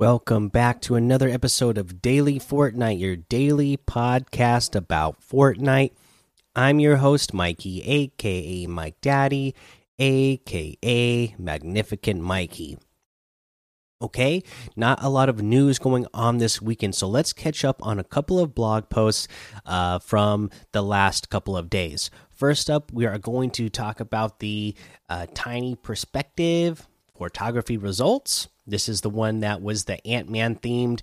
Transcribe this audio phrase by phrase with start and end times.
[0.00, 5.90] Welcome back to another episode of Daily Fortnite, your daily podcast about Fortnite.
[6.54, 9.56] I'm your host, Mikey, aka Mike Daddy,
[9.98, 12.78] aka Magnificent Mikey.
[14.00, 14.44] Okay,
[14.76, 18.04] not a lot of news going on this weekend, so let's catch up on a
[18.04, 19.26] couple of blog posts
[19.66, 22.08] uh, from the last couple of days.
[22.30, 24.76] First up, we are going to talk about the
[25.08, 26.86] uh, tiny perspective
[27.16, 28.46] photography results.
[28.68, 31.00] This is the one that was the Ant Man themed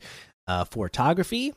[0.48, 1.54] uh, photography.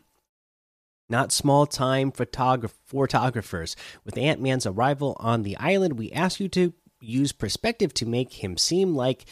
[1.10, 3.76] Not small time photograph photographers.
[4.04, 8.42] With Ant Man's arrival on the island, we ask you to use perspective to make
[8.42, 9.26] him seem like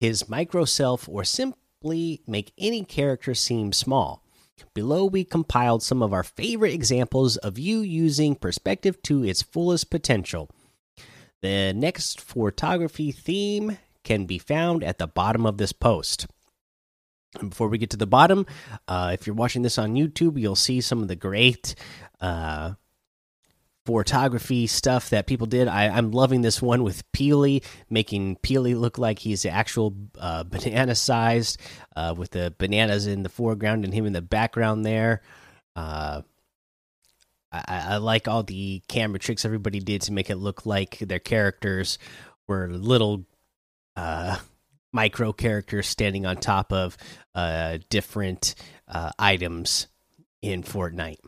[0.00, 4.22] his micro self or simply make any character seem small.
[4.74, 9.90] Below, we compiled some of our favorite examples of you using perspective to its fullest
[9.90, 10.48] potential.
[11.42, 16.26] The next photography theme can be found at the bottom of this post.
[17.40, 18.46] And before we get to the bottom,
[18.86, 21.74] uh, if you're watching this on YouTube, you'll see some of the great
[22.20, 22.74] uh,
[23.86, 25.66] photography stuff that people did.
[25.66, 30.94] I, am loving this one with Peely, making Peely look like he's actual uh, banana
[30.94, 31.58] sized,
[31.96, 35.22] uh, with the bananas in the foreground and him in the background there.
[35.74, 36.22] Uh,
[37.50, 41.18] I, I, like all the camera tricks everybody did to make it look like their
[41.18, 41.98] characters
[42.46, 43.26] were little
[43.96, 44.36] uh,
[44.92, 46.96] micro characters standing on top of
[47.34, 48.54] uh, different
[48.88, 49.88] uh, items
[50.42, 51.18] in Fortnite.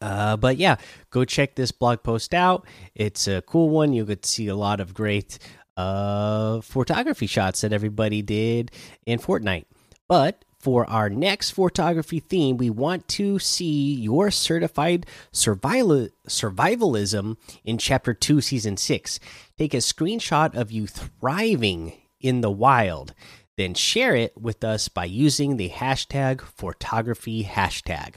[0.00, 0.76] Uh, but yeah,
[1.10, 2.66] go check this blog post out.
[2.94, 3.92] It's a cool one.
[3.92, 5.38] You could see a lot of great
[5.76, 8.70] uh, photography shots that everybody did
[9.06, 9.66] in Fortnite.
[10.08, 17.78] But for our next photography theme, we want to see your certified survival survivalism in
[17.78, 19.18] Chapter 2, Season 6.
[19.58, 23.14] Take a screenshot of you thriving in the wild,
[23.56, 28.16] then share it with us by using the hashtag photography hashtag.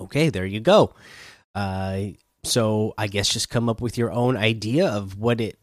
[0.00, 0.92] Okay, there you go.
[1.54, 2.00] Uh,
[2.42, 5.58] so I guess just come up with your own idea of what it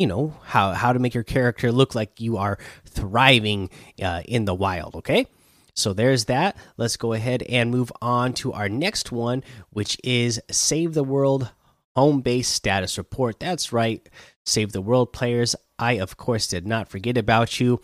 [0.00, 3.68] you know how how to make your character look like you are thriving
[4.02, 5.26] uh, in the wild okay?
[5.74, 6.56] So there's that.
[6.76, 11.50] Let's go ahead and move on to our next one which is save the world
[11.94, 13.38] home base status report.
[13.38, 14.08] That's right.
[14.46, 15.54] Save the world players.
[15.78, 17.80] I of course did not forget about you.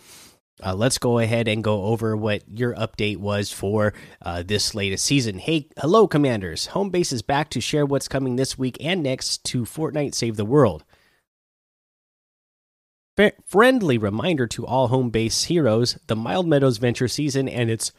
[0.65, 5.05] Uh, let's go ahead and go over what your update was for uh, this latest
[5.05, 5.37] season.
[5.37, 6.65] Hey, hello, commanders.
[6.67, 10.35] Home base is back to share what's coming this week and next to Fortnite Save
[10.35, 10.83] the World
[13.45, 17.91] friendly reminder to all home base heroes the Mild Meadows Venture season and its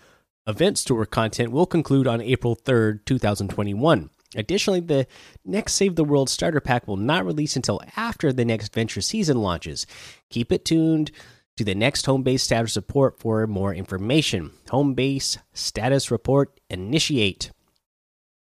[0.46, 4.10] event store content will conclude on April 3rd, 2021.
[4.36, 5.06] Additionally, the
[5.44, 9.38] next Save the World starter pack will not release until after the next Venture season
[9.38, 9.86] launches.
[10.30, 11.10] Keep it tuned
[11.56, 14.52] to the next home base status report for more information.
[14.70, 17.50] Home base status report initiate.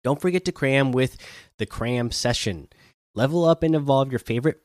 [0.03, 1.17] Don't forget to cram with
[1.57, 2.67] the cram session.
[3.15, 4.61] Level up and evolve your favorite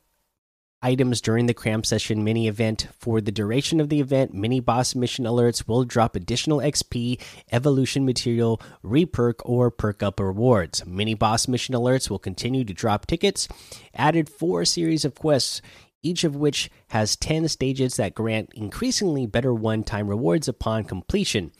[0.82, 2.88] items during the cram session mini event.
[2.98, 7.20] For the duration of the event, mini boss mission alerts will drop additional XP,
[7.52, 10.84] evolution material, reperk, or perk up rewards.
[10.84, 13.48] Mini boss mission alerts will continue to drop tickets.
[13.94, 15.62] Added four series of quests.
[16.04, 21.52] Each of which has 10 stages that grant increasingly better one time rewards upon completion.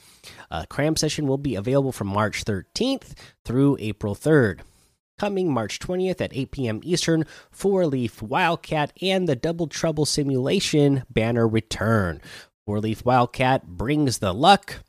[0.50, 4.62] A cram session will be available from March 13th through April 3rd
[5.22, 6.80] coming March 20th at 8 p.m.
[6.82, 12.20] Eastern, Four Leaf Wildcat and the Double Trouble Simulation banner return.
[12.66, 14.82] Four Leaf Wildcat brings the luck.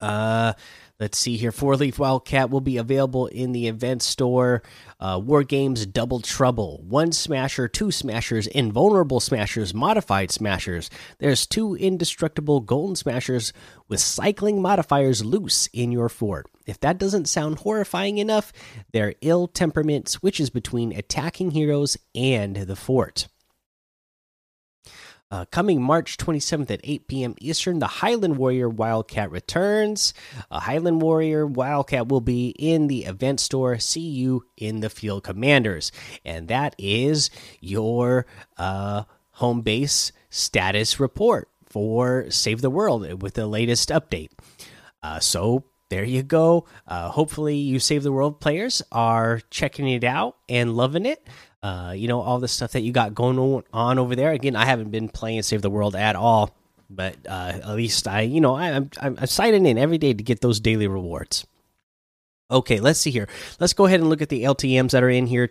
[0.00, 0.54] Uh,
[0.98, 1.52] let's see here.
[1.52, 4.62] Four Leaf Wildcat will be available in the event store.
[4.98, 6.82] Uh, War Games Double Trouble.
[6.86, 10.90] One Smasher, two Smashers, Invulnerable Smashers, Modified Smashers.
[11.18, 13.52] There's two indestructible Golden Smashers
[13.88, 16.46] with cycling modifiers loose in your fort.
[16.66, 18.52] If that doesn't sound horrifying enough,
[18.92, 23.26] their ill temperament switches between attacking heroes and the fort.
[25.30, 27.34] Uh, coming March 27th at 8 p.m.
[27.40, 30.12] Eastern, the Highland Warrior Wildcat returns.
[30.50, 33.78] A Highland Warrior Wildcat will be in the event store.
[33.78, 35.92] See you in the Field Commanders.
[36.24, 37.30] And that is
[37.60, 44.30] your uh, home base status report for Save the World with the latest update.
[45.02, 46.66] Uh, so there you go.
[46.86, 51.26] Uh, hopefully, you Save the World players are checking it out and loving it.
[51.62, 54.32] Uh, you know, all the stuff that you got going on over there.
[54.32, 56.54] Again, I haven't been playing Save the World at all,
[56.88, 60.14] but uh, at least I, you know, I, am I'm, I'm signing in every day
[60.14, 61.46] to get those daily rewards.
[62.50, 63.28] Okay, let's see here.
[63.60, 65.50] Let's go ahead and look at the LTMs that are in here.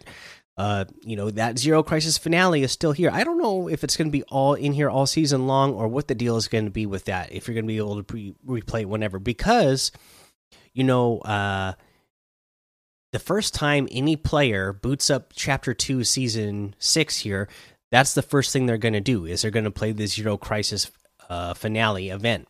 [0.58, 3.10] uh, you know that Zero Crisis finale is still here.
[3.14, 5.88] I don't know if it's going to be all in here all season long or
[5.88, 7.32] what the deal is going to be with that.
[7.32, 9.94] If you're going to be able to replay whenever, because
[10.74, 11.74] you know, uh,
[13.12, 17.48] the first time any player boots up Chapter Two, Season Six here,
[17.92, 20.38] that's the first thing they're going to do is they're going to play the Zero
[20.38, 20.92] Crisis
[21.30, 22.48] uh, finale event.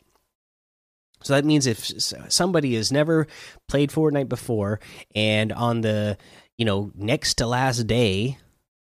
[1.22, 1.86] So that means if
[2.32, 3.28] somebody has never
[3.68, 4.80] played Fortnite before
[5.14, 6.18] and on the
[6.58, 8.38] you know next to last day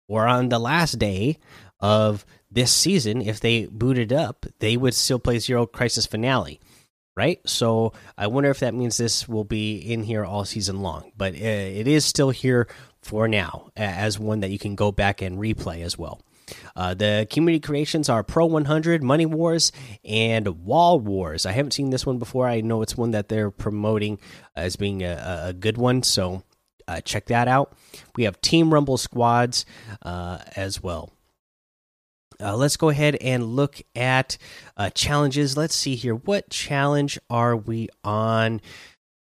[0.08, 1.38] or on the last day
[1.80, 6.60] of this season, if they booted up, they would still play Zero Crisis Finale,
[7.16, 7.40] right?
[7.48, 11.34] So I wonder if that means this will be in here all season long, but
[11.34, 12.68] uh, it is still here
[13.02, 16.20] for now as one that you can go back and replay as well.
[16.76, 19.72] Uh, the community creations are Pro 100, Money Wars,
[20.04, 21.46] and Wall Wars.
[21.46, 22.46] I haven't seen this one before.
[22.46, 24.20] I know it's one that they're promoting
[24.54, 26.44] as being a, a good one, so
[26.86, 27.76] uh, check that out.
[28.14, 29.66] We have Team Rumble squads
[30.02, 31.15] uh, as well.
[32.40, 34.36] Uh, let's go ahead and look at
[34.76, 35.56] uh, challenges.
[35.56, 36.14] Let's see here.
[36.14, 38.60] What challenge are we on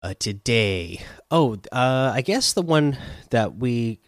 [0.03, 1.01] uh, today?
[1.31, 2.97] Oh, I guess the one
[3.31, 3.99] that we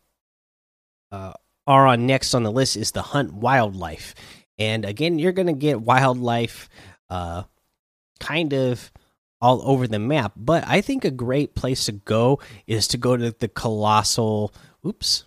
[1.12, 4.15] are on next on the list is the hunt wildlife.
[4.57, 6.69] And again, you're going to get wildlife
[7.09, 7.44] uh,
[8.19, 8.92] kind of
[9.42, 10.33] all over the map.
[10.36, 14.53] But I think a great place to go is to go to the colossal.
[14.86, 15.25] Oops.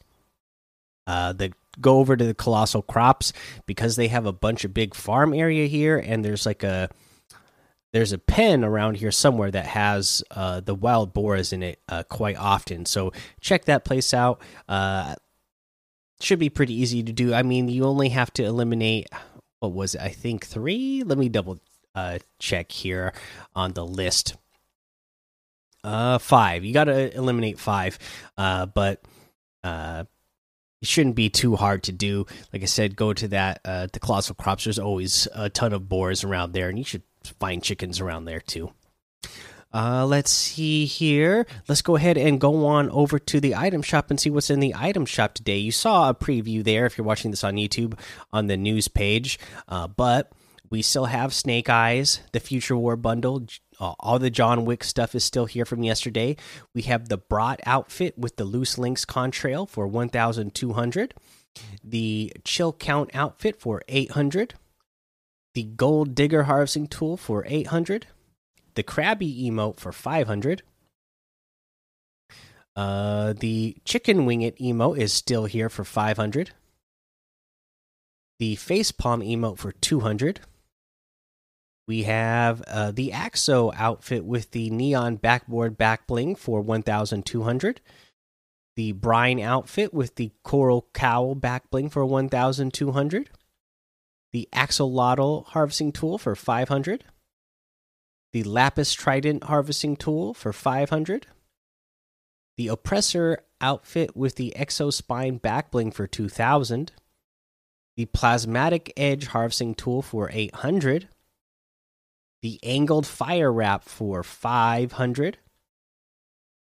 [1.07, 3.33] Uh, the go over to the colossal crops
[3.67, 6.89] because they have a bunch of big farm area here, and there's like a
[7.93, 12.03] there's a pen around here somewhere that has uh, the wild boars in it uh,
[12.03, 12.87] quite often.
[12.87, 14.41] So check that place out.
[14.69, 15.15] Uh,
[16.21, 17.35] should be pretty easy to do.
[17.35, 19.09] I mean, you only have to eliminate
[19.65, 20.01] what was it?
[20.03, 21.03] I think three.
[21.05, 21.59] Let me double
[21.95, 23.13] uh, check here
[23.55, 24.37] on the list.
[25.83, 26.65] Uh, five.
[26.65, 27.99] You got to eliminate five,
[28.37, 29.03] uh, but
[29.63, 30.05] uh,
[30.85, 32.27] it shouldn't be too hard to do.
[32.53, 34.65] Like I said, go to that uh, the colossal crops.
[34.65, 37.03] There's always a ton of boars around there, and you should
[37.41, 38.71] find chickens around there too.
[39.73, 41.47] Uh, let's see here.
[41.69, 44.61] Let's go ahead and go on over to the item shop and see what's in
[44.61, 45.57] the item shop today.
[45.57, 47.99] You saw a preview there if you're watching this on YouTube
[48.31, 50.33] on the news page, uh, but
[50.71, 53.47] we still have Snake Eyes, the Future War bundle.
[53.79, 56.37] Uh, all the John Wick stuff is still here from yesterday.
[56.75, 61.15] We have the Brat outfit with the Loose Links contrail for 1,200,
[61.83, 64.55] the Chill Count outfit for 800,
[65.55, 68.07] the Gold Digger harvesting tool for 800
[68.75, 70.63] the Krabby emote for 500.
[72.77, 76.51] Uh, the Chicken Wing It emote is still here for 500.
[78.41, 80.41] The Face Palm emote for 200.
[81.87, 87.81] We have uh, the Axo outfit with the neon backboard back bling for 1,200.
[88.77, 93.31] The Brine outfit with the coral cowl back bling for 1,200.
[94.33, 97.05] The Axolotl harvesting tool for 500
[98.35, 101.29] the Lapis Trident harvesting tool for 500,
[102.57, 106.91] the Oppressor outfit with the Exospine backbling for 2000,
[107.97, 111.09] the Plasmatic Edge harvesting tool for 800,
[112.45, 115.39] the Angled Fire Wrap for 500.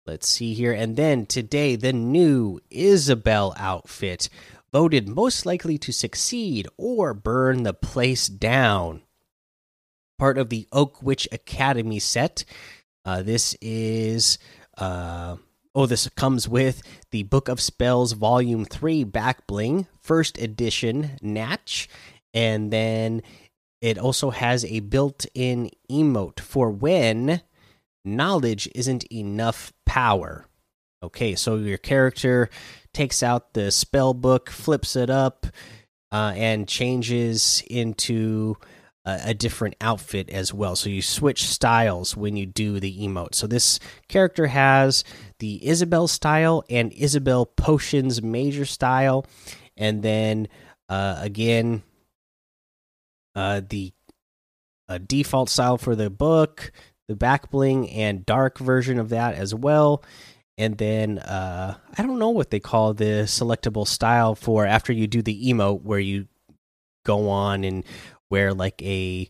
[0.04, 0.74] Let's see here.
[0.74, 4.30] And then today, the new Isabelle outfit
[4.74, 9.04] voted most likely to succeed or burn the place down
[10.18, 12.46] part of the Oak Witch Academy set.
[13.06, 14.40] Uh, this is
[14.80, 15.36] uh,
[15.76, 21.88] oh, this comes with the Book of Spells Volume Three back bling, first edition Natch,
[22.34, 23.22] and then
[23.82, 27.42] it also has a built-in emote for when
[28.04, 30.46] knowledge isn't enough power.
[31.02, 32.50] Okay, so your character
[32.94, 35.48] takes out the spell book, flips it up,
[36.12, 38.58] uh, and changes into
[39.06, 40.76] a, a, different outfit as well.
[40.76, 43.36] So you switch styles when you do the emote.
[43.36, 45.04] So this character has
[45.38, 49.26] the Isabelle style and Isabelle Potions Major style,
[49.78, 50.48] and then
[50.90, 51.84] uh, again
[53.36, 53.94] uh, the
[54.88, 56.72] uh, default style for the book,
[57.08, 60.04] the back bling, and dark version of that as well.
[60.58, 65.08] And then uh, I don't know what they call the selectable style for after you
[65.08, 66.28] do the emote, where you
[67.06, 67.84] go on and
[68.30, 69.30] wear like a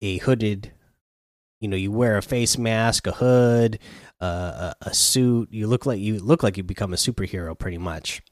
[0.00, 0.72] a hooded
[1.60, 3.78] you know you wear a face mask a hood
[4.20, 7.78] uh, a, a suit you look like you look like you become a superhero pretty
[7.78, 8.22] much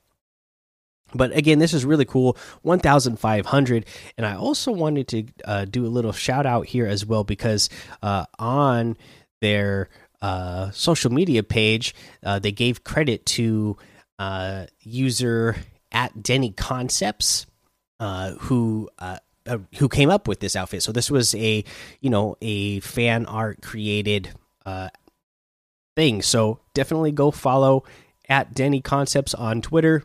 [1.14, 3.86] but again this is really cool 1500
[4.16, 7.68] and i also wanted to uh, do a little shout out here as well because
[8.02, 8.96] uh, on
[9.40, 9.88] their
[10.22, 13.76] uh, social media page uh, they gave credit to
[14.18, 15.56] uh, user
[15.92, 17.46] at Denny Concepts
[17.98, 18.88] uh, who
[19.78, 20.82] who came up with this outfit.
[20.82, 21.64] So this was a
[22.00, 24.30] you know a fan art created
[25.96, 26.22] thing.
[26.22, 27.84] So definitely go follow
[28.28, 30.04] at Denny Concepts on Twitter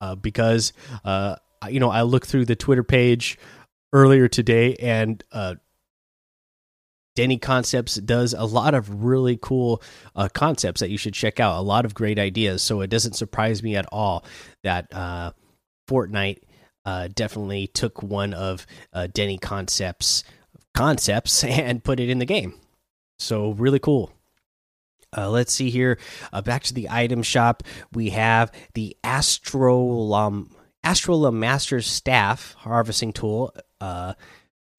[0.00, 0.72] uh, because
[1.04, 1.36] uh,
[1.68, 3.38] you know I looked through the Twitter page
[3.92, 5.54] earlier today and uh,
[7.18, 9.82] Denny Concepts does a lot of really cool
[10.14, 11.58] uh, concepts that you should check out.
[11.58, 12.62] A lot of great ideas.
[12.62, 14.24] So it doesn't surprise me at all
[14.62, 15.32] that uh,
[15.90, 16.38] Fortnite
[16.84, 20.22] uh, definitely took one of uh, Denny Concepts
[20.76, 22.54] concepts and put it in the game.
[23.18, 24.12] So really cool.
[25.16, 25.98] Uh, let's see here.
[26.32, 27.62] Uh, back to the item shop.
[27.92, 30.50] We have the Astrolum
[30.84, 33.54] Astrolum Master Staff harvesting tool.
[33.80, 34.14] Uh,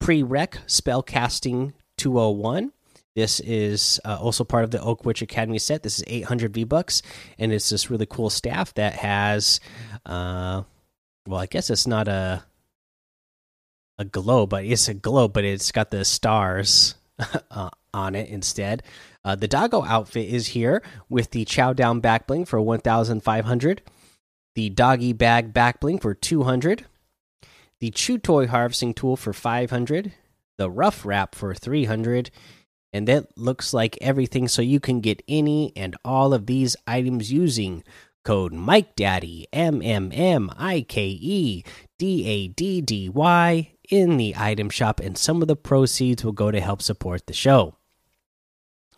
[0.02, 2.72] Prereq spell casting 201.
[3.14, 5.82] This is uh, also part of the Oak Witch Academy set.
[5.82, 7.02] This is 800 V bucks,
[7.38, 9.60] and it's this really cool staff that has
[10.06, 10.62] uh,
[11.26, 12.44] well, I guess it's not a
[13.98, 16.94] a globe, but it's a globe, but it's got the stars
[17.50, 18.82] uh, on it instead.
[19.24, 23.82] Uh, the doggo outfit is here with the chow down back bling for 1,500,
[24.54, 26.86] the doggy bag back bling for 200,
[27.80, 30.12] the chew toy harvesting tool for 500,
[30.58, 32.30] the rough wrap for 300,
[32.92, 34.48] and that looks like everything.
[34.48, 37.84] So you can get any and all of these items using
[38.24, 41.64] Code Mike Daddy M M M I K E
[41.98, 46.32] D A D D Y in the item shop, and some of the proceeds will
[46.32, 47.76] go to help support the show.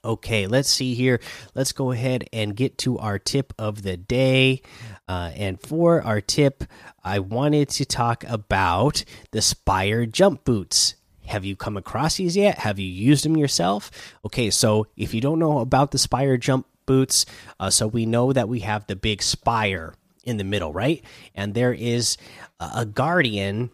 [0.04, 1.20] Okay, let's see here.
[1.54, 4.62] Let's go ahead and get to our tip of the day.
[5.08, 6.64] Uh, and for our tip,
[7.04, 10.96] I wanted to talk about the Spire jump boots.
[11.26, 12.58] Have you come across these yet?
[12.58, 13.90] Have you used them yourself?
[14.24, 17.26] Okay, so if you don't know about the Spire jump boots.
[17.58, 19.94] Uh, so we know that we have the big spire
[20.24, 21.02] in the middle, right?
[21.34, 22.16] And there is
[22.60, 23.70] a guardian,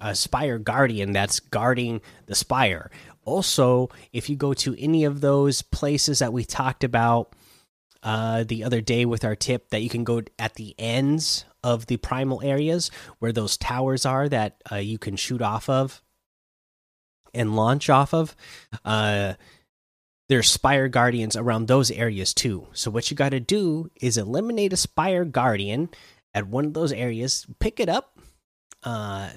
[0.00, 2.90] a spire guardian that's guarding the spire.
[3.28, 7.34] Also, if you go to any of those places that we talked about
[8.02, 11.86] uh, the other day with our tip, that you can go at the ends of
[11.86, 16.02] the primal areas where those towers are that uh, you can shoot off of
[17.34, 18.34] and launch off of.
[18.82, 19.34] Uh,
[20.30, 22.66] there's spire guardians around those areas too.
[22.72, 25.90] So what you got to do is eliminate a spire guardian
[26.32, 28.18] at one of those areas, pick it up,
[28.84, 29.28] uh,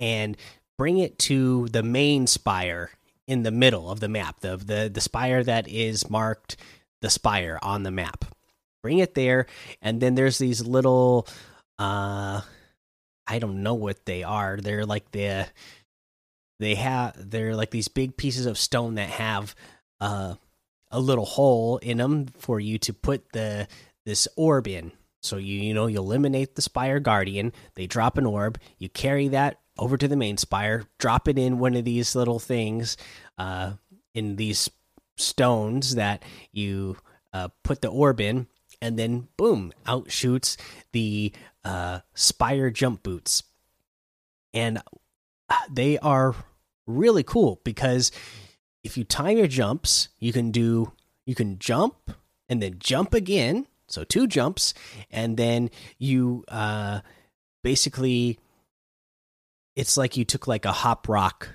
[0.00, 0.34] and
[0.78, 2.90] bring it to the main spire
[3.26, 4.40] in the middle of the map.
[4.40, 6.56] The the the spire that is marked
[7.00, 8.24] the spire on the map.
[8.82, 9.46] Bring it there,
[9.80, 11.28] and then there's these little,
[11.78, 12.40] uh,
[13.26, 14.56] I don't know what they are.
[14.56, 15.46] They're like the
[16.58, 19.54] they have they're like these big pieces of stone that have
[20.00, 20.34] uh,
[20.90, 23.68] a little hole in them for you to put the
[24.04, 24.92] this orb in.
[25.22, 27.52] So you you know you eliminate the spire guardian.
[27.74, 28.58] They drop an orb.
[28.78, 30.84] You carry that over to the main spire.
[30.98, 32.96] Drop it in one of these little things,
[33.38, 33.72] uh,
[34.14, 34.68] in these
[35.16, 36.96] stones that you
[37.32, 38.46] uh, put the orb in,
[38.80, 40.56] and then boom, out shoots
[40.92, 41.32] the
[41.64, 43.42] uh, spire jump boots,
[44.52, 44.78] and
[45.48, 46.34] uh, they are
[46.86, 48.10] really cool because
[48.82, 50.92] if you time your jumps, you can do
[51.24, 52.10] you can jump
[52.48, 54.74] and then jump again, so two jumps,
[55.10, 57.00] and then you uh
[57.62, 58.38] basically
[59.76, 61.48] it's like you took like a hop rock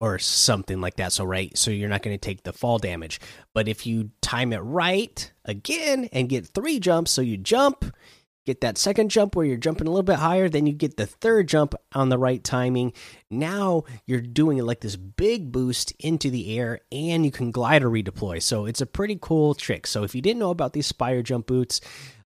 [0.00, 1.12] or something like that.
[1.12, 3.20] So right, so you're not going to take the fall damage.
[3.54, 7.84] But if you time it right again and get three jumps, so you jump,
[8.46, 11.06] get that second jump where you're jumping a little bit higher, then you get the
[11.06, 12.92] third jump on the right timing.
[13.30, 17.82] Now you're doing it like this big boost into the air, and you can glide
[17.82, 18.40] or redeploy.
[18.40, 19.86] So it's a pretty cool trick.
[19.86, 21.80] So if you didn't know about these Spire jump boots,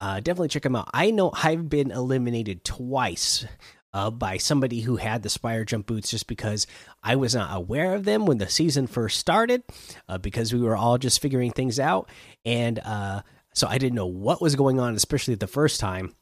[0.03, 0.91] uh, definitely check them out.
[0.93, 3.47] I know I've been eliminated twice
[3.95, 6.67] uh, by somebody who had the Spire Jump boots just because
[7.03, 9.63] I was not aware of them when the season first started,
[10.09, 12.11] uh, because we were all just figuring things out.
[12.45, 13.23] And uh,
[13.55, 16.15] so I didn't know what was going on, especially the first time.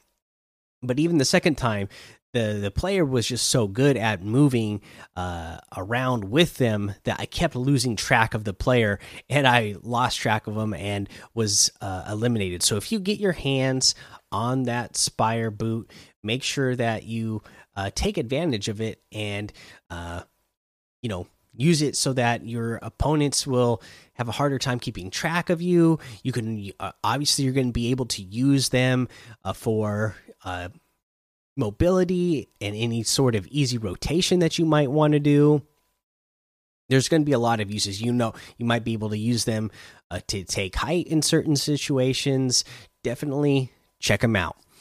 [0.83, 1.89] But even the second time,
[2.33, 4.81] the the player was just so good at moving
[5.17, 8.99] uh, around with them that I kept losing track of the player,
[9.31, 12.63] and I lost track of them and was uh, eliminated.
[12.63, 13.95] So if you get your hands
[14.31, 15.91] on that Spire boot,
[16.23, 17.43] make sure that you
[17.77, 19.53] uh, take advantage of it and
[19.91, 20.23] uh,
[21.01, 23.83] you know use it so that your opponents will
[24.15, 25.99] have a harder time keeping track of you.
[26.23, 29.09] You can uh, obviously you're going to be able to use them
[29.45, 30.69] uh, for uh,
[31.57, 35.63] mobility and any sort of easy rotation that you might want to do.
[36.89, 38.03] There's going to be a lot of uses.
[38.03, 39.71] You know, you might be able to use them
[40.11, 42.65] uh, to take height in certain situations.
[43.03, 44.57] Definitely check them out.